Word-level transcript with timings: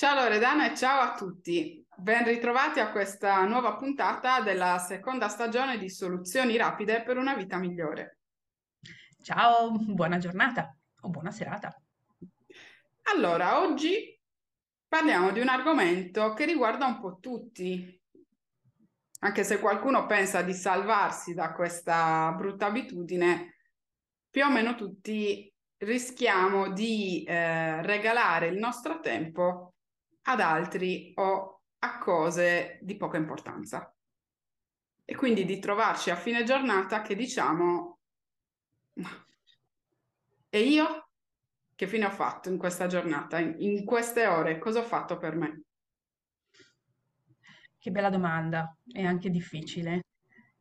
Ciao 0.00 0.14
Loredana 0.14 0.72
e 0.72 0.74
ciao 0.74 0.98
a 0.98 1.14
tutti. 1.14 1.86
Ben 1.94 2.24
ritrovati 2.24 2.80
a 2.80 2.90
questa 2.90 3.44
nuova 3.44 3.76
puntata 3.76 4.40
della 4.40 4.78
seconda 4.78 5.28
stagione 5.28 5.76
di 5.76 5.90
Soluzioni 5.90 6.56
rapide 6.56 7.02
per 7.02 7.18
una 7.18 7.34
vita 7.34 7.58
migliore. 7.58 8.20
Ciao, 9.22 9.70
buona 9.72 10.16
giornata 10.16 10.74
o 11.02 11.10
buona 11.10 11.30
serata. 11.30 11.78
Allora, 13.12 13.60
oggi 13.60 14.18
parliamo 14.88 15.32
di 15.32 15.40
un 15.40 15.48
argomento 15.48 16.32
che 16.32 16.46
riguarda 16.46 16.86
un 16.86 16.98
po' 16.98 17.18
tutti, 17.20 18.02
anche 19.18 19.44
se 19.44 19.58
qualcuno 19.58 20.06
pensa 20.06 20.40
di 20.40 20.54
salvarsi 20.54 21.34
da 21.34 21.52
questa 21.52 22.32
brutta 22.34 22.64
abitudine, 22.64 23.56
più 24.30 24.46
o 24.46 24.50
meno 24.50 24.74
tutti 24.76 25.54
rischiamo 25.76 26.72
di 26.72 27.22
eh, 27.24 27.82
regalare 27.82 28.46
il 28.46 28.56
nostro 28.56 29.00
tempo 29.00 29.74
ad 30.32 30.40
altri 30.40 31.12
o 31.16 31.62
a 31.78 31.98
cose 31.98 32.78
di 32.82 32.96
poca 32.96 33.16
importanza. 33.16 33.94
E 35.04 35.14
quindi 35.16 35.44
di 35.44 35.58
trovarci 35.58 36.10
a 36.10 36.16
fine 36.16 36.44
giornata 36.44 37.02
che 37.02 37.16
diciamo, 37.16 37.98
e 40.48 40.60
io 40.60 41.08
che 41.74 41.86
fine 41.86 42.04
ho 42.04 42.10
fatto 42.10 42.50
in 42.50 42.58
questa 42.58 42.86
giornata, 42.86 43.38
in, 43.38 43.54
in 43.58 43.84
queste 43.86 44.26
ore, 44.26 44.58
cosa 44.58 44.80
ho 44.80 44.84
fatto 44.84 45.16
per 45.16 45.34
me? 45.34 45.62
Che 47.78 47.90
bella 47.90 48.10
domanda, 48.10 48.76
è 48.92 49.02
anche 49.02 49.30
difficile. 49.30 50.02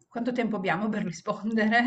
Quanto 0.08 0.32
tempo 0.32 0.56
abbiamo 0.56 0.88
per 0.88 1.04
rispondere? 1.04 1.84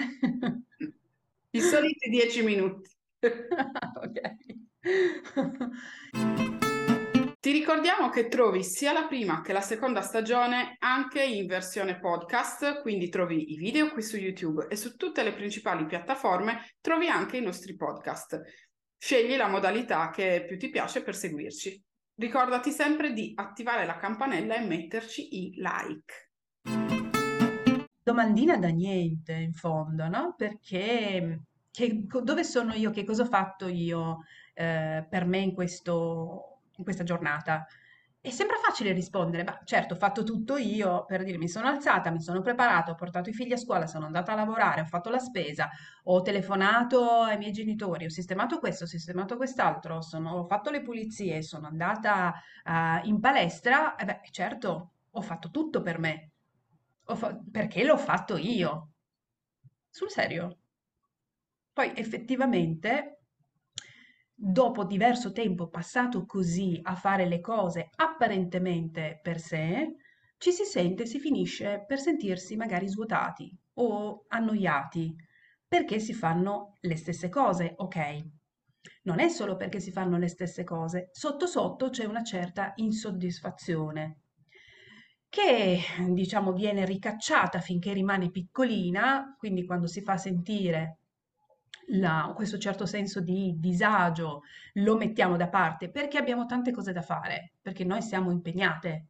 I 1.51 1.61
soliti 1.61 2.11
dieci 2.11 2.43
minuti. 2.43 2.91
ok. 3.23 4.21
Ti 7.43 7.51
ricordiamo 7.51 8.09
che 8.09 8.29
trovi 8.29 8.63
sia 8.63 8.93
la 8.93 9.09
prima 9.09 9.41
che 9.41 9.53
la 9.53 9.61
seconda 9.61 10.01
stagione 10.01 10.77
anche 10.79 11.25
in 11.25 11.47
versione 11.47 11.99
podcast, 11.99 12.83
quindi 12.83 13.09
trovi 13.09 13.51
i 13.51 13.57
video 13.57 13.91
qui 13.91 14.01
su 14.01 14.17
YouTube 14.17 14.69
e 14.69 14.77
su 14.77 14.95
tutte 14.95 15.25
le 15.25 15.33
principali 15.33 15.85
piattaforme 15.85 16.77
trovi 16.81 17.09
anche 17.09 17.39
i 17.39 17.43
nostri 17.43 17.75
podcast. 17.75 18.41
Scegli 18.97 19.35
la 19.35 19.49
modalità 19.49 20.11
che 20.11 20.45
più 20.47 20.57
ti 20.57 20.71
piace 20.71 21.03
per 21.03 21.17
seguirci. 21.17 21.83
Ricordati 22.15 22.71
sempre 22.71 23.13
di 23.13 23.33
attivare 23.35 23.87
la 23.87 23.97
campanella 23.97 24.55
e 24.55 24.65
metterci 24.65 25.37
i 25.41 25.55
like. 25.57 26.31
Domandina 28.05 28.57
da 28.57 28.69
niente, 28.69 29.33
in 29.33 29.53
fondo, 29.53 30.07
no? 30.07 30.37
Perché 30.37 31.41
che, 31.73 32.05
dove 32.23 32.45
sono 32.45 32.73
io? 32.75 32.91
Che 32.91 33.03
cosa 33.03 33.23
ho 33.25 33.27
fatto 33.27 33.67
io 33.67 34.19
eh, 34.55 35.05
per 35.11 35.25
me 35.25 35.39
in 35.39 35.55
questo 35.55 36.52
in 36.83 36.85
questa 36.85 37.05
giornata? 37.05 37.67
E 38.25 38.31
sembra 38.31 38.57
facile 38.57 38.93
rispondere, 38.93 39.43
ma 39.43 39.59
certo, 39.65 39.95
ho 39.95 39.97
fatto 39.97 40.23
tutto 40.23 40.57
io 40.57 41.05
per 41.07 41.25
dire 41.25 41.39
mi 41.39 41.49
sono 41.49 41.67
alzata, 41.67 42.11
mi 42.11 42.21
sono 42.21 42.41
preparata, 42.41 42.93
ho 42.93 42.95
portato 42.95 43.31
i 43.31 43.33
figli 43.33 43.53
a 43.53 43.57
scuola, 43.57 43.89
sono 43.89 44.07
andata 44.07 44.31
a 44.33 44.37
lavorare, 44.37 44.83
ho 44.83 44.85
fatto 44.87 45.11
la 45.11 45.19
spesa, 45.19 45.69
ho 46.05 46.23
telefonato 46.23 47.23
ai 47.23 47.37
miei 47.37 47.51
genitori, 47.51 48.05
ho 48.05 48.11
sistemato 48.11 48.59
questo, 48.61 48.85
ho 48.85 48.87
sistemato 48.87 49.37
quest'altro, 49.37 50.01
sono- 50.03 50.35
ho 50.39 50.45
fatto 50.45 50.71
le 50.71 50.83
pulizie, 50.83 51.43
sono 51.43 51.67
andata 51.67 52.33
ah, 52.65 53.01
in 53.05 53.19
palestra, 53.19 53.97
e 53.97 54.05
beh, 54.05 54.21
certo, 54.31 54.93
ho 55.11 55.21
fatto 55.21 55.51
tutto 55.51 55.83
per 55.83 55.99
me, 55.99 56.31
fa- 57.17 57.37
perché 57.51 57.85
l'ho 57.85 57.97
fatto 57.99 58.37
io. 58.37 58.93
Sul 59.91 60.11
serio. 60.11 60.59
Poi 61.73 61.93
effettivamente 61.97 63.22
dopo 64.45 64.83
diverso 64.83 65.31
tempo 65.31 65.69
passato 65.69 66.27
così 66.27 66.81
a 66.83 66.97
fare 66.97 67.27
le 67.27 67.41
cose 67.41 67.91
apparentemente 67.95 69.21
per 69.23 69.39
sé, 69.39 69.95
ci 70.37 70.51
si 70.51 70.65
sente, 70.65 71.07
si 71.07 71.21
finisce 71.21 71.85
per 71.87 72.01
sentirsi 72.01 72.57
magari 72.57 72.89
svuotati 72.89 73.57
o 73.75 74.25
annoiati 74.27 75.15
perché 75.69 76.01
si 76.01 76.13
fanno 76.13 76.77
le 76.81 76.97
stesse 76.97 77.29
cose, 77.29 77.75
ok? 77.77 78.25
Non 79.05 79.21
è 79.21 79.29
solo 79.29 79.57
perché 79.57 79.79
si 79.79 79.93
fanno 79.93 80.19
le 80.19 80.29
stesse 80.29 80.65
cose, 80.65 81.11
sotto 81.13 81.47
sotto 81.47 81.91
c'è 81.91 82.05
una 82.05 82.25
certa 82.25 82.73
insoddisfazione 82.77 84.23
che 85.29 85.79
diciamo 86.09 86.53
viene 86.53 86.85
ricacciata 86.85 87.61
finché 87.61 87.93
rimane 87.93 88.31
piccolina, 88.31 89.37
quindi 89.39 89.65
quando 89.65 89.87
si 89.87 90.03
fa 90.03 90.17
sentire 90.17 91.02
la- 91.93 92.33
questo 92.35 92.59
certo 92.59 92.87
senso 92.87 93.21
di 93.21 93.55
disagio 93.59 94.43
lo 94.75 94.97
mettiamo 94.97 95.37
da 95.37 95.49
parte 95.49 95.91
perché 95.91 96.19
abbiamo 96.19 96.47
tante 96.47 96.73
cose 96.73 96.93
da 96.93 97.03
fare, 97.03 97.55
perché 97.61 97.85
noi 97.85 98.03
siamo 98.03 98.31
impegnate. 98.31 99.07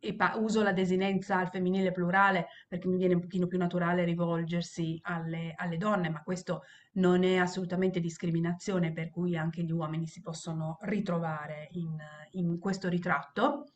E 0.00 0.14
pa- 0.14 0.36
uso 0.36 0.62
la 0.62 0.72
desinenza 0.72 1.38
al 1.38 1.48
femminile 1.48 1.90
plurale 1.92 2.48
perché 2.68 2.86
mi 2.88 2.98
viene 2.98 3.14
un 3.14 3.20
pochino 3.20 3.46
più 3.46 3.58
naturale 3.58 4.04
rivolgersi 4.04 4.98
alle, 5.02 5.54
alle 5.56 5.76
donne, 5.78 6.10
ma 6.10 6.22
questo 6.22 6.62
non 6.94 7.24
è 7.24 7.36
assolutamente 7.36 7.98
discriminazione, 7.98 8.92
per 8.92 9.10
cui 9.10 9.36
anche 9.36 9.62
gli 9.64 9.72
uomini 9.72 10.06
si 10.06 10.20
possono 10.20 10.76
ritrovare 10.82 11.68
in, 11.72 11.96
in 12.32 12.58
questo 12.58 12.88
ritratto. 12.88 13.72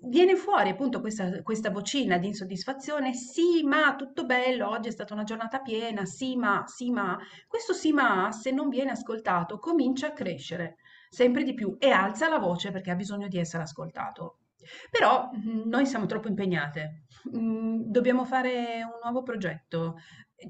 Viene 0.00 0.36
fuori 0.36 0.70
appunto 0.70 1.00
questa, 1.00 1.42
questa 1.42 1.70
vocina 1.70 2.18
di 2.18 2.28
insoddisfazione, 2.28 3.12
sì, 3.12 3.62
ma 3.62 3.94
tutto 3.96 4.24
bello, 4.24 4.68
oggi 4.68 4.88
è 4.88 4.90
stata 4.92 5.12
una 5.14 5.24
giornata 5.24 5.60
piena, 5.60 6.04
sì, 6.04 6.36
ma, 6.36 6.64
sì, 6.66 6.90
ma. 6.90 7.18
Questo 7.46 7.72
sì, 7.72 7.92
ma, 7.92 8.30
se 8.32 8.50
non 8.52 8.68
viene 8.68 8.92
ascoltato, 8.92 9.58
comincia 9.58 10.08
a 10.08 10.12
crescere 10.12 10.76
sempre 11.08 11.42
di 11.44 11.54
più 11.54 11.76
e 11.78 11.90
alza 11.90 12.28
la 12.28 12.38
voce 12.38 12.70
perché 12.70 12.90
ha 12.90 12.94
bisogno 12.94 13.28
di 13.28 13.38
essere 13.38 13.62
ascoltato. 13.64 14.38
Però 14.90 15.30
mh, 15.32 15.68
noi 15.68 15.86
siamo 15.86 16.06
troppo 16.06 16.28
impegnate, 16.28 17.06
Mh, 17.32 17.84
dobbiamo 17.86 18.24
fare 18.24 18.82
un 18.84 18.98
nuovo 19.02 19.22
progetto. 19.22 19.96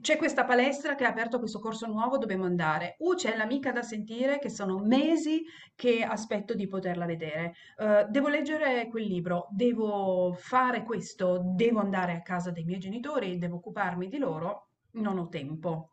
C'è 0.01 0.17
questa 0.17 0.45
palestra 0.45 0.95
che 0.97 1.05
ha 1.05 1.09
aperto 1.09 1.39
questo 1.39 1.61
corso 1.61 1.87
nuovo, 1.87 2.19
dobbiamo 2.19 2.45
andare. 2.45 2.97
Uh, 2.99 3.15
c'è 3.15 3.37
l'amica 3.37 3.71
da 3.73 3.83
sentire 3.83 4.39
che 4.39 4.49
sono 4.51 4.79
mesi 4.79 5.45
che 5.75 6.03
aspetto 6.03 6.55
di 6.55 6.67
poterla 6.67 7.07
vedere. 7.07 7.55
Eh, 7.79 8.07
devo 8.11 8.29
leggere 8.29 8.89
quel 8.89 9.05
libro, 9.05 9.47
devo 9.51 10.33
fare 10.37 10.83
questo, 10.83 11.41
devo 11.55 11.79
andare 11.81 12.15
a 12.15 12.23
casa 12.23 12.51
dei 12.51 12.65
miei 12.65 12.81
genitori, 12.81 13.39
devo 13.39 13.57
occuparmi 13.57 14.09
di 14.09 14.19
loro. 14.19 14.71
Non 14.93 15.19
ho 15.19 15.29
tempo. 15.29 15.93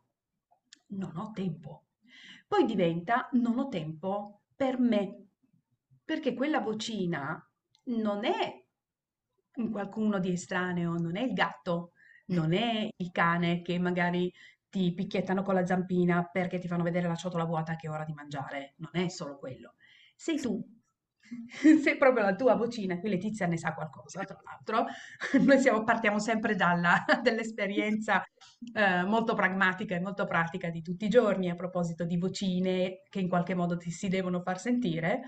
Non 0.88 1.16
ho 1.16 1.30
tempo. 1.32 1.84
Poi 2.48 2.64
diventa 2.64 3.28
non 3.32 3.58
ho 3.58 3.68
tempo 3.68 4.42
per 4.56 4.78
me, 4.78 5.26
perché 6.04 6.34
quella 6.34 6.60
vocina 6.60 7.40
non 7.84 8.24
è 8.24 8.62
un 9.56 9.70
qualcuno 9.70 10.18
di 10.18 10.32
estraneo, 10.32 10.94
non 10.94 11.16
è 11.16 11.22
il 11.22 11.32
gatto, 11.32 11.92
non 12.26 12.52
è 12.52 12.88
il 12.96 13.10
cane 13.12 13.62
che 13.62 13.78
magari 13.78 14.32
ti 14.68 14.92
picchiettano 14.92 15.42
con 15.42 15.54
la 15.54 15.64
zampina 15.66 16.24
perché 16.24 16.58
ti 16.58 16.66
fanno 16.66 16.82
vedere 16.82 17.06
la 17.06 17.14
ciotola 17.14 17.44
vuota 17.44 17.76
che 17.76 17.86
è 17.86 17.90
ora 17.90 18.04
di 18.04 18.12
mangiare, 18.12 18.74
non 18.78 18.90
è 18.92 19.08
solo 19.08 19.38
quello. 19.38 19.74
Sei 20.16 20.40
tu, 20.40 20.60
sei 21.82 21.96
proprio 21.96 22.24
la 22.24 22.34
tua 22.34 22.56
vocina, 22.56 22.98
qui 22.98 23.10
Letizia 23.10 23.46
ne 23.46 23.56
sa 23.56 23.72
qualcosa, 23.74 24.24
tra 24.24 24.40
l'altro. 24.42 24.86
Noi 25.44 25.58
siamo- 25.60 25.84
partiamo 25.84 26.18
sempre 26.18 26.56
dalla- 26.56 27.04
dall'esperienza 27.22 28.24
eh, 28.74 29.04
molto 29.04 29.34
pragmatica 29.34 29.94
e 29.94 30.00
molto 30.00 30.24
pratica 30.26 30.70
di 30.70 30.82
tutti 30.82 31.04
i 31.04 31.08
giorni 31.08 31.50
a 31.50 31.54
proposito 31.54 32.04
di 32.04 32.16
vocine 32.18 33.02
che 33.08 33.20
in 33.20 33.28
qualche 33.28 33.54
modo 33.54 33.76
ti 33.76 33.90
si 33.90 34.08
devono 34.08 34.40
far 34.40 34.58
sentire. 34.58 35.22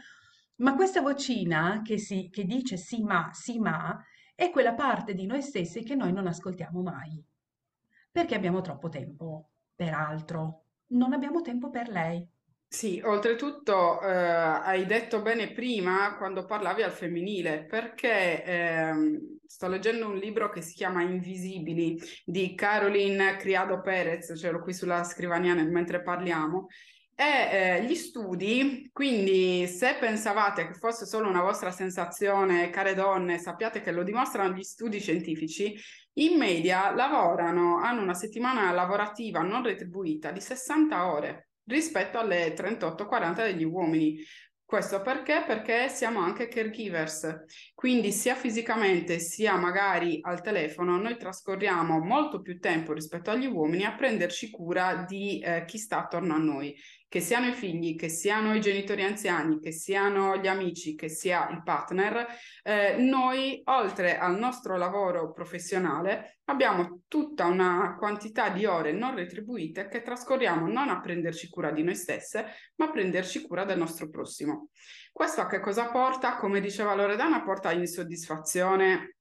Ma 0.56 0.74
questa 0.74 1.02
vocina 1.02 1.82
che, 1.84 1.98
si, 1.98 2.30
che 2.30 2.44
dice 2.44 2.76
sì 2.76 3.02
ma, 3.02 3.30
sì 3.32 3.58
ma, 3.58 4.02
è 4.34 4.50
quella 4.50 4.74
parte 4.74 5.14
di 5.14 5.26
noi 5.26 5.42
stessi 5.42 5.82
che 5.82 5.94
noi 5.94 6.12
non 6.12 6.26
ascoltiamo 6.26 6.82
mai, 6.82 7.22
perché 8.10 8.34
abbiamo 8.34 8.62
troppo 8.62 8.88
tempo 8.88 9.50
per 9.74 9.92
altro, 9.92 10.64
non 10.88 11.12
abbiamo 11.12 11.42
tempo 11.42 11.68
per 11.68 11.88
lei. 11.88 12.26
Sì, 12.68 13.00
oltretutto 13.04 14.00
eh, 14.00 14.10
hai 14.10 14.86
detto 14.86 15.22
bene 15.22 15.52
prima 15.52 16.16
quando 16.16 16.44
parlavi 16.44 16.82
al 16.82 16.90
femminile, 16.90 17.64
perché 17.64 18.42
ehm, 18.42 19.38
sto 19.46 19.68
leggendo 19.68 20.08
un 20.08 20.16
libro 20.16 20.50
che 20.50 20.62
si 20.62 20.74
chiama 20.74 21.02
Invisibili 21.02 21.98
di 22.24 22.54
Caroline 22.54 23.36
Criado 23.36 23.80
Perez, 23.80 24.32
ce 24.36 24.50
l'ho 24.50 24.62
qui 24.62 24.72
sulla 24.72 25.04
scrivania 25.04 25.54
mentre 25.54 26.02
parliamo, 26.02 26.66
e 27.18 27.24
eh, 27.24 27.84
gli 27.84 27.94
studi, 27.94 28.90
quindi 28.92 29.66
se 29.66 29.96
pensavate 29.98 30.66
che 30.66 30.74
fosse 30.74 31.06
solo 31.06 31.26
una 31.28 31.40
vostra 31.40 31.70
sensazione, 31.70 32.68
care 32.68 32.92
donne, 32.92 33.38
sappiate 33.38 33.80
che 33.80 33.90
lo 33.90 34.02
dimostrano 34.02 34.54
gli 34.54 34.62
studi 34.62 35.00
scientifici, 35.00 35.74
in 36.18 36.36
media 36.36 36.94
lavorano, 36.94 37.78
hanno 37.78 38.02
una 38.02 38.12
settimana 38.12 38.70
lavorativa 38.72 39.40
non 39.40 39.62
retribuita 39.62 40.30
di 40.30 40.40
60 40.40 41.10
ore 41.10 41.48
rispetto 41.64 42.18
alle 42.18 42.52
38-40 42.54 43.34
degli 43.36 43.64
uomini. 43.64 44.18
Questo 44.66 45.00
perché? 45.00 45.44
Perché 45.46 45.88
siamo 45.88 46.18
anche 46.18 46.48
caregivers, 46.48 47.44
quindi 47.72 48.10
sia 48.10 48.34
fisicamente 48.34 49.20
sia 49.20 49.54
magari 49.56 50.18
al 50.22 50.42
telefono 50.42 50.98
noi 51.00 51.16
trascorriamo 51.16 52.00
molto 52.00 52.40
più 52.40 52.58
tempo 52.58 52.92
rispetto 52.92 53.30
agli 53.30 53.46
uomini 53.46 53.84
a 53.84 53.94
prenderci 53.94 54.50
cura 54.50 55.04
di 55.08 55.38
eh, 55.38 55.64
chi 55.66 55.78
sta 55.78 55.98
attorno 55.98 56.34
a 56.34 56.38
noi 56.38 56.74
che 57.08 57.20
siano 57.20 57.46
i 57.46 57.52
figli, 57.52 57.96
che 57.96 58.08
siano 58.08 58.54
i 58.54 58.60
genitori 58.60 59.04
anziani, 59.04 59.60
che 59.60 59.72
siano 59.72 60.36
gli 60.36 60.48
amici, 60.48 60.94
che 60.94 61.08
sia 61.08 61.48
il 61.50 61.62
partner, 61.62 62.26
eh, 62.62 62.96
noi 62.98 63.60
oltre 63.64 64.18
al 64.18 64.36
nostro 64.38 64.76
lavoro 64.76 65.32
professionale 65.32 66.38
abbiamo 66.44 67.02
tutta 67.08 67.46
una 67.46 67.96
quantità 67.98 68.48
di 68.48 68.66
ore 68.66 68.92
non 68.92 69.14
retribuite 69.14 69.88
che 69.88 70.02
trascorriamo 70.02 70.66
non 70.66 70.88
a 70.88 71.00
prenderci 71.00 71.48
cura 71.48 71.70
di 71.70 71.82
noi 71.82 71.94
stesse, 71.94 72.46
ma 72.76 72.86
a 72.86 72.90
prenderci 72.90 73.42
cura 73.42 73.64
del 73.64 73.78
nostro 73.78 74.08
prossimo. 74.08 74.70
Questo 75.12 75.40
a 75.40 75.46
che 75.46 75.60
cosa 75.60 75.90
porta? 75.90 76.36
Come 76.36 76.60
diceva 76.60 76.94
Loredana, 76.94 77.42
porta 77.42 77.72
insoddisfazione 77.72 79.15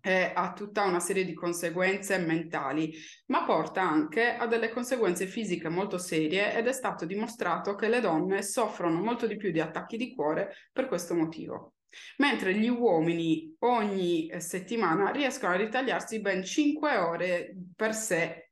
eh, 0.00 0.32
ha 0.34 0.52
tutta 0.52 0.84
una 0.84 1.00
serie 1.00 1.24
di 1.24 1.34
conseguenze 1.34 2.18
mentali, 2.18 2.92
ma 3.26 3.44
porta 3.44 3.82
anche 3.82 4.34
a 4.36 4.46
delle 4.46 4.70
conseguenze 4.70 5.26
fisiche 5.26 5.68
molto 5.68 5.98
serie 5.98 6.54
ed 6.56 6.66
è 6.66 6.72
stato 6.72 7.04
dimostrato 7.04 7.74
che 7.74 7.88
le 7.88 8.00
donne 8.00 8.42
soffrono 8.42 9.00
molto 9.00 9.26
di 9.26 9.36
più 9.36 9.50
di 9.50 9.60
attacchi 9.60 9.96
di 9.96 10.14
cuore 10.14 10.54
per 10.72 10.86
questo 10.86 11.14
motivo. 11.14 11.74
Mentre 12.18 12.54
gli 12.54 12.68
uomini 12.68 13.54
ogni 13.60 14.28
eh, 14.28 14.40
settimana 14.40 15.10
riescono 15.10 15.52
a 15.52 15.56
ritagliarsi 15.56 16.20
ben 16.20 16.44
5 16.44 16.96
ore 16.96 17.56
per 17.74 17.94
sé 17.94 18.50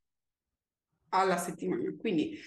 alla 1.11 1.37
settimana. 1.37 1.83
Quindi 1.99 2.39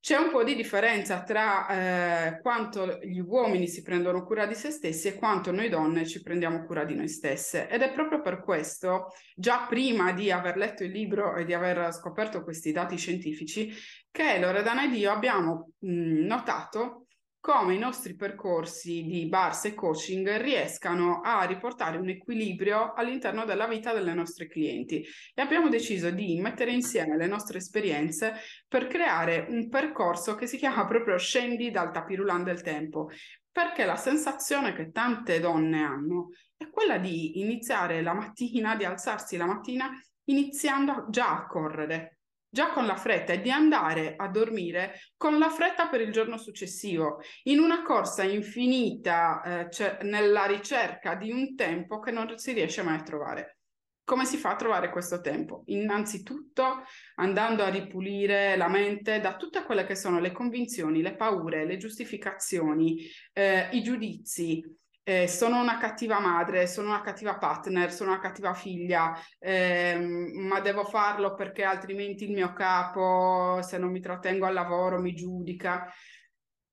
c'è 0.00 0.16
un 0.16 0.30
po' 0.30 0.42
di 0.42 0.54
differenza 0.54 1.22
tra 1.22 1.68
eh, 1.68 2.40
quanto 2.40 2.98
gli 3.02 3.20
uomini 3.20 3.68
si 3.68 3.82
prendono 3.82 4.24
cura 4.24 4.46
di 4.46 4.54
se 4.54 4.70
stessi 4.70 5.08
e 5.08 5.14
quanto 5.14 5.52
noi 5.52 5.68
donne 5.68 6.06
ci 6.06 6.22
prendiamo 6.22 6.64
cura 6.64 6.84
di 6.84 6.94
noi 6.94 7.08
stesse. 7.08 7.68
Ed 7.68 7.82
è 7.82 7.92
proprio 7.92 8.22
per 8.22 8.40
questo, 8.40 9.12
già 9.34 9.66
prima 9.68 10.12
di 10.12 10.30
aver 10.30 10.56
letto 10.56 10.84
il 10.84 10.90
libro 10.90 11.36
e 11.36 11.44
di 11.44 11.52
aver 11.52 11.92
scoperto 11.92 12.42
questi 12.42 12.72
dati 12.72 12.96
scientifici, 12.96 13.70
che 14.10 14.38
Loredana 14.40 14.84
ed 14.84 14.94
io 14.94 15.12
abbiamo 15.12 15.72
mh, 15.80 16.24
notato 16.24 17.04
come 17.40 17.74
i 17.74 17.78
nostri 17.78 18.14
percorsi 18.14 19.02
di 19.02 19.26
bars 19.26 19.64
e 19.64 19.74
coaching 19.74 20.36
riescano 20.36 21.20
a 21.22 21.42
riportare 21.44 21.96
un 21.96 22.10
equilibrio 22.10 22.92
all'interno 22.92 23.46
della 23.46 23.66
vita 23.66 23.94
delle 23.94 24.12
nostre 24.12 24.46
clienti. 24.46 25.02
E 25.34 25.40
abbiamo 25.40 25.70
deciso 25.70 26.10
di 26.10 26.38
mettere 26.38 26.72
insieme 26.72 27.16
le 27.16 27.26
nostre 27.26 27.58
esperienze 27.58 28.34
per 28.68 28.86
creare 28.86 29.46
un 29.48 29.68
percorso 29.68 30.34
che 30.34 30.46
si 30.46 30.58
chiama 30.58 30.86
proprio 30.86 31.16
scendi 31.16 31.70
dal 31.70 31.90
tapirulan 31.90 32.44
del 32.44 32.60
tempo 32.60 33.08
perché 33.52 33.84
la 33.84 33.96
sensazione 33.96 34.72
che 34.72 34.90
tante 34.90 35.40
donne 35.40 35.82
hanno 35.82 36.28
è 36.56 36.68
quella 36.70 36.98
di 36.98 37.40
iniziare 37.40 38.00
la 38.02 38.14
mattina, 38.14 38.76
di 38.76 38.84
alzarsi 38.84 39.36
la 39.36 39.46
mattina 39.46 39.90
iniziando 40.24 41.06
già 41.10 41.32
a 41.32 41.46
correre, 41.46 42.19
già 42.50 42.70
con 42.70 42.84
la 42.84 42.96
fretta 42.96 43.32
e 43.32 43.40
di 43.40 43.50
andare 43.50 44.14
a 44.16 44.28
dormire 44.28 45.00
con 45.16 45.38
la 45.38 45.48
fretta 45.48 45.88
per 45.88 46.00
il 46.00 46.10
giorno 46.10 46.36
successivo, 46.36 47.20
in 47.44 47.60
una 47.60 47.82
corsa 47.82 48.24
infinita 48.24 49.42
eh, 49.42 49.70
cioè 49.70 49.98
nella 50.02 50.46
ricerca 50.46 51.14
di 51.14 51.30
un 51.30 51.54
tempo 51.54 52.00
che 52.00 52.10
non 52.10 52.36
si 52.36 52.52
riesce 52.52 52.82
mai 52.82 52.98
a 52.98 53.02
trovare. 53.02 53.56
Come 54.02 54.24
si 54.24 54.38
fa 54.38 54.50
a 54.50 54.56
trovare 54.56 54.90
questo 54.90 55.20
tempo? 55.20 55.62
Innanzitutto 55.66 56.82
andando 57.14 57.62
a 57.62 57.68
ripulire 57.68 58.56
la 58.56 58.66
mente 58.66 59.20
da 59.20 59.36
tutte 59.36 59.62
quelle 59.62 59.86
che 59.86 59.94
sono 59.94 60.18
le 60.18 60.32
convinzioni, 60.32 61.00
le 61.00 61.14
paure, 61.14 61.64
le 61.64 61.76
giustificazioni, 61.76 63.06
eh, 63.32 63.68
i 63.70 63.82
giudizi, 63.82 64.64
eh, 65.02 65.26
sono 65.26 65.60
una 65.60 65.78
cattiva 65.78 66.20
madre, 66.20 66.66
sono 66.66 66.88
una 66.88 67.00
cattiva 67.00 67.36
partner, 67.38 67.92
sono 67.92 68.10
una 68.10 68.20
cattiva 68.20 68.54
figlia, 68.54 69.16
ehm, 69.38 70.46
ma 70.46 70.60
devo 70.60 70.84
farlo 70.84 71.34
perché 71.34 71.64
altrimenti 71.64 72.24
il 72.24 72.32
mio 72.32 72.52
capo, 72.52 73.60
se 73.62 73.78
non 73.78 73.90
mi 73.90 74.00
trattengo 74.00 74.46
al 74.46 74.54
lavoro, 74.54 75.00
mi 75.00 75.14
giudica. 75.14 75.90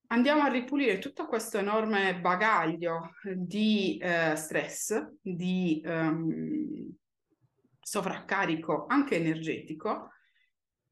Andiamo 0.09 0.43
a 0.43 0.47
ripulire 0.47 0.99
tutto 0.99 1.25
questo 1.25 1.57
enorme 1.57 2.19
bagaglio 2.19 3.11
di 3.35 3.97
eh, 3.97 4.35
stress, 4.35 5.13
di 5.21 5.81
ehm, 5.83 6.95
sovraccarico 7.81 8.85
anche 8.87 9.15
energetico, 9.15 10.11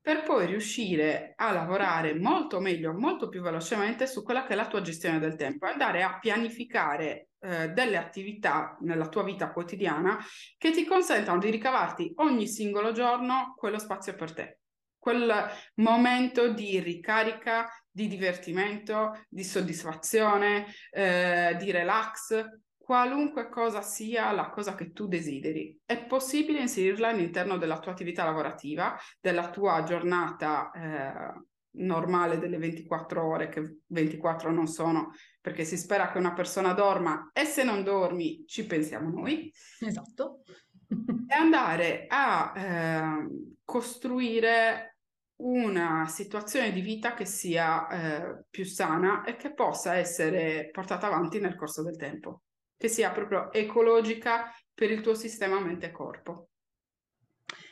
per 0.05 0.21
poi 0.21 0.45
riuscire 0.45 1.33
a 1.35 1.51
lavorare 1.51 2.13
molto 2.13 2.59
meglio, 2.59 2.93
molto 2.93 3.27
più 3.27 3.41
velocemente 3.41 4.05
su 4.05 4.21
quella 4.21 4.45
che 4.45 4.53
è 4.53 4.55
la 4.55 4.67
tua 4.67 4.81
gestione 4.81 5.17
del 5.17 5.35
tempo, 5.35 5.65
andare 5.65 6.03
a 6.03 6.19
pianificare 6.19 7.29
eh, 7.39 7.69
delle 7.69 7.97
attività 7.97 8.77
nella 8.81 9.09
tua 9.09 9.23
vita 9.23 9.51
quotidiana 9.51 10.23
che 10.59 10.69
ti 10.69 10.85
consentano 10.85 11.39
di 11.39 11.49
ricavarti 11.49 12.13
ogni 12.17 12.47
singolo 12.47 12.91
giorno 12.91 13.55
quello 13.57 13.79
spazio 13.79 14.13
per 14.13 14.31
te, 14.31 14.59
quel 14.99 15.33
momento 15.77 16.49
di 16.49 16.79
ricarica, 16.79 17.67
di 17.89 18.07
divertimento, 18.07 19.25
di 19.27 19.43
soddisfazione, 19.43 20.67
eh, 20.91 21.55
di 21.57 21.71
relax, 21.71 22.45
qualunque 22.85 23.49
cosa 23.49 23.81
sia 23.81 24.31
la 24.31 24.51
cosa 24.51 24.75
che 24.75 24.91
tu 24.91 25.07
desideri. 25.07 25.75
È 25.83 26.05
possibile 26.05 26.59
inserirla 26.59 27.07
all'interno 27.07 27.57
della 27.57 27.79
tua 27.79 27.93
attività 27.93 28.23
lavorativa, 28.23 28.95
della 29.19 29.49
tua 29.49 29.81
giornata 29.81 30.69
eh, 30.69 31.41
normale 31.83 32.37
delle 32.37 32.59
24 32.59 33.25
ore, 33.25 33.49
che 33.49 33.77
24 33.87 34.51
non 34.51 34.67
sono, 34.67 35.13
perché 35.41 35.63
si 35.63 35.77
spera 35.77 36.11
che 36.11 36.19
una 36.19 36.33
persona 36.33 36.73
dorma 36.73 37.31
e 37.33 37.45
se 37.45 37.63
non 37.63 37.83
dormi 37.83 38.43
ci 38.45 38.67
pensiamo 38.67 39.09
noi. 39.09 39.51
Esatto. 39.79 40.43
e 40.87 41.33
andare 41.33 42.05
a 42.07 42.53
eh, 42.55 43.27
costruire 43.63 44.99
una 45.37 46.05
situazione 46.07 46.71
di 46.71 46.81
vita 46.81 47.15
che 47.15 47.25
sia 47.25 47.87
eh, 47.87 48.45
più 48.47 48.63
sana 48.63 49.23
e 49.23 49.37
che 49.37 49.55
possa 49.55 49.95
essere 49.95 50.69
portata 50.71 51.07
avanti 51.07 51.39
nel 51.39 51.55
corso 51.55 51.81
del 51.81 51.97
tempo 51.97 52.41
che 52.77 52.87
sia 52.87 53.11
proprio 53.11 53.51
ecologica 53.51 54.51
per 54.73 54.91
il 54.91 55.01
tuo 55.01 55.13
sistema 55.15 55.59
mente-corpo. 55.59 56.49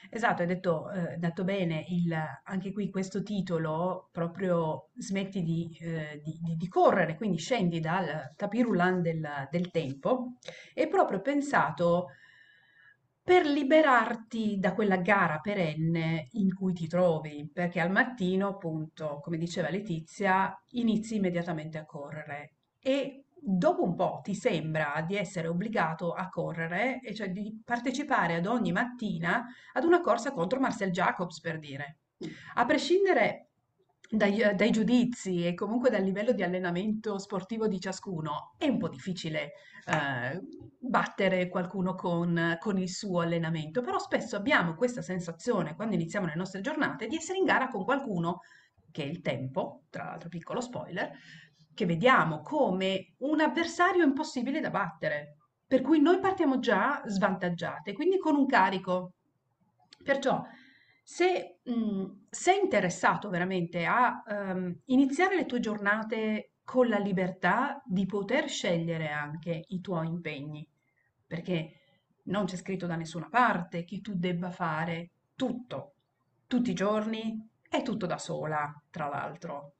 Esatto, 0.09 0.43
hai 0.43 0.47
detto, 0.47 0.91
eh, 0.91 1.17
detto 1.17 1.43
bene, 1.43 1.85
il, 1.89 2.15
anche 2.43 2.71
qui 2.71 2.91
questo 2.91 3.23
titolo 3.23 4.09
proprio 4.11 4.89
smetti 4.95 5.41
di, 5.41 5.75
eh, 5.81 6.21
di, 6.23 6.37
di, 6.39 6.55
di 6.55 6.67
correre, 6.67 7.15
quindi 7.15 7.37
scendi 7.37 7.79
dal 7.79 8.31
tapirulan 8.35 9.01
del, 9.01 9.47
del 9.49 9.71
tempo, 9.71 10.33
è 10.71 10.87
proprio 10.87 11.19
pensato 11.19 12.09
per 13.23 13.47
liberarti 13.47 14.59
da 14.59 14.73
quella 14.73 14.97
gara 14.97 15.39
perenne 15.39 16.27
in 16.33 16.53
cui 16.53 16.73
ti 16.73 16.87
trovi, 16.87 17.49
perché 17.51 17.79
al 17.79 17.89
mattino, 17.89 18.49
appunto, 18.49 19.19
come 19.19 19.37
diceva 19.37 19.69
Letizia, 19.71 20.53
inizi 20.73 21.15
immediatamente 21.15 21.79
a 21.79 21.85
correre 21.85 22.57
e 22.79 23.23
dopo 23.45 23.83
un 23.83 23.95
po' 23.95 24.21
ti 24.23 24.33
sembra 24.33 25.03
di 25.05 25.15
essere 25.15 25.47
obbligato 25.47 26.13
a 26.13 26.29
correre, 26.29 27.01
e 27.01 27.13
cioè 27.13 27.29
di 27.29 27.61
partecipare 27.63 28.35
ad 28.35 28.45
ogni 28.45 28.71
mattina 28.71 29.45
ad 29.73 29.83
una 29.83 29.99
corsa 29.99 30.31
contro 30.31 30.59
Marcel 30.59 30.91
Jacobs, 30.91 31.41
per 31.41 31.59
dire. 31.59 31.97
A 32.55 32.65
prescindere 32.65 33.49
dai, 34.09 34.55
dai, 34.55 34.71
giudizi 34.71 35.45
e 35.45 35.53
comunque 35.55 35.89
dal 35.89 36.03
livello 36.03 36.31
di 36.31 36.43
allenamento 36.43 37.17
sportivo 37.17 37.67
di 37.67 37.79
ciascuno, 37.79 38.53
è 38.57 38.67
un 38.67 38.77
po' 38.77 38.87
difficile 38.87 39.53
eh, 39.85 40.39
battere 40.79 41.49
qualcuno 41.49 41.95
con, 41.95 42.57
con, 42.59 42.77
il 42.77 42.89
suo 42.89 43.21
allenamento, 43.21 43.81
però 43.81 43.97
spesso 43.99 44.35
abbiamo 44.35 44.75
questa 44.75 45.01
sensazione, 45.01 45.75
quando 45.75 45.95
iniziamo 45.95 46.27
le 46.27 46.35
nostre 46.35 46.61
giornate, 46.61 47.07
di 47.07 47.15
essere 47.15 47.39
in 47.39 47.45
gara 47.45 47.67
con 47.67 47.83
qualcuno 47.83 48.39
che 48.91 49.03
è 49.03 49.07
il 49.07 49.21
tempo, 49.21 49.85
tra 49.89 50.03
l'altro 50.05 50.29
piccolo 50.29 50.61
spoiler, 50.61 51.11
che 51.73 51.85
vediamo 51.85 52.41
come 52.41 53.15
un 53.19 53.39
avversario 53.41 54.03
impossibile 54.03 54.59
da 54.59 54.69
battere, 54.69 55.37
per 55.65 55.81
cui 55.81 55.99
noi 55.99 56.19
partiamo 56.19 56.59
già 56.59 57.01
svantaggiate, 57.05 57.93
quindi 57.93 58.17
con 58.17 58.35
un 58.35 58.45
carico. 58.45 59.13
Perciò, 60.03 60.43
se 61.03 61.59
mh, 61.63 62.05
sei 62.29 62.59
interessato 62.61 63.29
veramente 63.29 63.85
a 63.85 64.23
um, 64.25 64.75
iniziare 64.85 65.35
le 65.35 65.45
tue 65.45 65.59
giornate 65.59 66.51
con 66.63 66.87
la 66.87 66.99
libertà 66.99 67.81
di 67.85 68.05
poter 68.05 68.47
scegliere 68.47 69.09
anche 69.09 69.63
i 69.67 69.81
tuoi 69.81 70.07
impegni, 70.07 70.67
perché 71.25 71.79
non 72.23 72.45
c'è 72.45 72.55
scritto 72.55 72.85
da 72.85 72.95
nessuna 72.95 73.27
parte 73.29 73.83
che 73.83 73.99
tu 74.01 74.13
debba 74.15 74.49
fare 74.49 75.11
tutto, 75.35 75.95
tutti 76.47 76.69
i 76.69 76.75
giorni 76.75 77.49
e 77.69 77.81
tutto 77.81 78.05
da 78.05 78.17
sola, 78.17 78.71
tra 78.89 79.07
l'altro. 79.07 79.73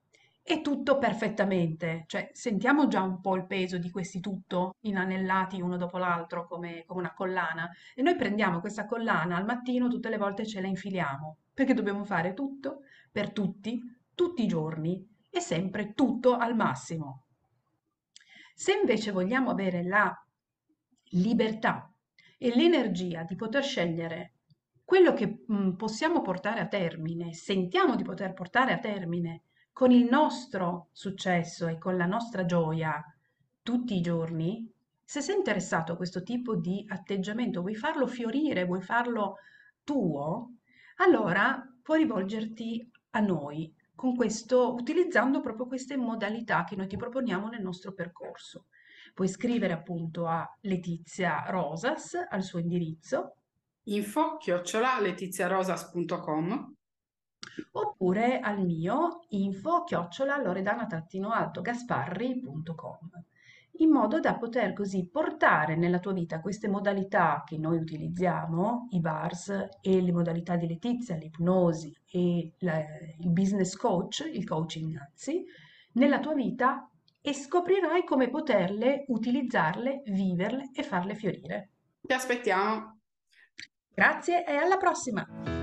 E 0.46 0.60
tutto 0.62 0.98
perfettamente, 0.98 2.04
cioè 2.06 2.30
sentiamo 2.34 2.88
già 2.88 3.02
un 3.02 3.22
po' 3.22 3.38
il 3.38 3.46
peso 3.46 3.78
di 3.78 3.90
questi 3.90 4.20
tutto 4.20 4.76
inanellati 4.82 5.62
uno 5.62 5.78
dopo 5.78 5.98
l'altro 5.98 6.46
come, 6.48 6.84
come 6.86 7.00
una 7.00 7.14
collana. 7.14 7.70
E 7.96 8.02
noi 8.02 8.18
prendiamo 8.18 8.60
questa 8.60 8.86
collana 8.86 9.38
al 9.38 9.46
mattino 9.46 9.88
tutte 9.88 10.10
le 10.10 10.18
volte 10.18 10.46
ce 10.46 10.60
la 10.60 10.68
infiliamo. 10.68 11.38
Perché 11.54 11.74
dobbiamo 11.74 12.04
fare 12.04 12.34
tutto 12.34 12.82
per 13.10 13.32
tutti, 13.32 13.82
tutti 14.14 14.44
i 14.44 14.48
giorni 14.48 15.08
e 15.30 15.40
sempre 15.40 15.94
tutto 15.94 16.36
al 16.36 16.56
massimo. 16.56 17.28
Se 18.54 18.74
invece 18.74 19.12
vogliamo 19.12 19.50
avere 19.50 19.82
la 19.82 20.14
libertà 21.12 21.90
e 22.38 22.54
l'energia 22.54 23.24
di 23.24 23.36
poter 23.36 23.64
scegliere 23.64 24.34
quello 24.84 25.14
che 25.14 25.44
mh, 25.48 25.72
possiamo 25.72 26.22
portare 26.22 26.60
a 26.60 26.68
termine, 26.68 27.34
sentiamo 27.34 27.96
di 27.96 28.04
poter 28.04 28.34
portare 28.34 28.74
a 28.74 28.80
termine 28.80 29.44
con 29.74 29.92
il 29.92 30.06
nostro 30.06 30.88
successo 30.92 31.68
e 31.68 31.78
con 31.78 31.98
la 31.98 32.06
nostra 32.06 32.46
gioia 32.46 33.04
tutti 33.62 33.96
i 33.96 34.02
giorni, 34.02 34.72
se 35.04 35.22
sei 35.22 35.36
interessato 35.36 35.92
a 35.92 35.96
questo 35.96 36.24
tipo 36.24 36.56
di 36.56 36.84
atteggiamento, 36.88 37.62
vuoi 37.62 37.76
farlo 37.76 38.08
fiorire, 38.08 38.66
vuoi 38.66 38.82
farlo 38.82 39.38
tuo, 39.84 40.56
allora 40.98 41.64
puoi 41.82 42.00
rivolgerti 42.00 42.92
a 43.12 43.20
noi 43.20 43.72
con 43.96 44.16
questo, 44.16 44.74
utilizzando 44.74 45.40
proprio 45.42 45.68
queste 45.68 45.98
modalità 45.98 46.64
che 46.64 46.76
noi 46.76 46.88
ti 46.88 46.98
proponiamo 46.98 47.50
nel 47.50 47.62
nostro 47.62 47.94
percorso. 47.94 48.66
Puoi 49.14 49.28
scrivere 49.28 49.74
appunto 49.74 50.26
a 50.28 50.44
Letizia 50.62 51.44
Rosas 51.48 52.18
al 52.30 52.42
suo 52.44 52.60
indirizzo 52.60 53.36
info 53.86 54.38
chiocciolaletiziarosas.com 54.38 56.76
oppure 57.72 58.40
al 58.40 58.64
mio 58.64 59.22
info 59.30 59.84
chiocciola 59.84 60.42
loredana-altogasparri.com 60.42 63.10
in 63.78 63.90
modo 63.90 64.20
da 64.20 64.36
poter 64.36 64.74
così 64.74 65.08
portare 65.08 65.76
nella 65.76 66.00
tua 66.00 66.14
vita 66.14 66.42
queste 66.42 66.68
modalità 66.68 67.44
che 67.46 67.58
noi 67.58 67.78
utilizziamo, 67.78 68.90
i 68.92 69.00
bars 69.00 69.50
e 69.82 70.02
le 70.02 70.12
modalità 70.12 70.56
di 70.56 70.68
Letizia, 70.68 71.16
l'ipnosi 71.16 71.96
e 72.12 72.54
la, 72.60 72.84
il 73.20 73.30
business 73.30 73.76
coach, 73.76 74.30
il 74.32 74.46
coaching 74.46 74.96
anzi, 74.96 75.44
nella 75.94 76.20
tua 76.20 76.36
vita 76.36 76.88
e 77.20 77.34
scoprirai 77.34 78.04
come 78.04 78.30
poterle 78.30 79.06
utilizzarle, 79.08 80.04
viverle 80.06 80.70
e 80.74 80.84
farle 80.84 81.16
fiorire. 81.16 81.70
Ti 82.02 82.14
aspettiamo. 82.14 83.00
Grazie 83.94 84.46
e 84.46 84.56
alla 84.56 84.78
prossima! 84.78 85.63